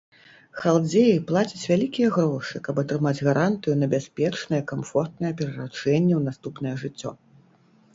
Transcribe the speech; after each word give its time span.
Халдзеі 0.61 1.19
плацяць 1.31 1.61
вялікія 1.73 2.09
грошы, 2.17 2.63
каб 2.69 2.75
атрымаць 2.85 3.23
гарантыю 3.29 3.79
на 3.85 3.93
бяспечнае 3.95 4.61
камфортнае 4.75 5.31
перараджэнне 5.39 6.13
ў 6.21 6.23
наступнае 6.31 6.75
жыццё. 6.87 7.19